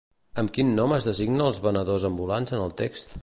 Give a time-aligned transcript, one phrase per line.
[0.43, 3.17] Amb quin nom es designa als venedors ambulants en el text?